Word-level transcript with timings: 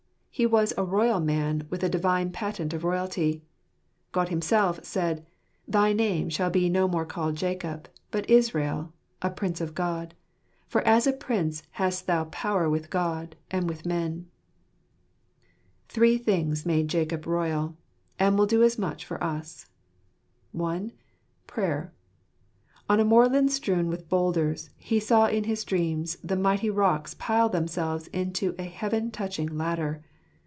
He 0.33 0.45
was 0.47 0.73
a 0.77 0.83
royal 0.85 1.19
man 1.19 1.67
with 1.69 1.83
a 1.83 1.89
Divine 1.89 2.31
patent 2.31 2.73
of 2.73 2.83
royalty. 2.85 3.43
God 4.13 4.29
Himself 4.29 4.83
said," 4.83 5.23
Thy 5.67 5.91
name 5.93 6.29
shall 6.29 6.49
be 6.49 6.67
no 6.69 6.87
more 6.87 7.05
called 7.05 7.35
Jacob, 7.35 7.89
but 8.11 8.27
Israel 8.29 8.91
(a 9.21 9.29
prince 9.29 9.59
of 9.61 9.75
God), 9.75 10.15
for 10.67 10.81
as 10.81 11.05
a 11.05 11.11
prince 11.13 11.61
hast 11.71 12.07
thou 12.07 12.23
power 12.23 12.67
with 12.69 12.89
God, 12.89 13.35
and 13.51 13.69
with 13.69 13.85
men." 13.85 14.25
Three 15.89 16.17
things 16.17 16.65
made 16.65 16.87
Jacob 16.87 17.27
royal; 17.27 17.75
and 18.17 18.35
will 18.37 18.47
do 18.47 18.63
as 18.63 18.79
much 18.79 19.05
for 19.05 19.21
us. 19.23 19.67
(1) 20.53 20.91
Prayer. 21.45 21.93
On 22.89 22.97
the 22.97 23.05
moorland 23.05 23.51
strewn 23.51 23.89
with 23.89 24.09
boulders, 24.09 24.69
he 24.77 24.99
saw 24.99 25.27
in 25.27 25.43
his 25.43 25.63
dreams 25.65 26.17
the 26.23 26.37
mighty 26.37 26.69
rocks 26.71 27.13
pile 27.19 27.49
themselves 27.49 28.07
into 28.07 28.55
a 28.57 28.63
heaven 28.63 29.11
touching 29.11 29.55
ladder. 29.57 30.03